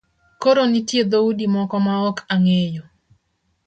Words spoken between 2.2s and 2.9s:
angeyo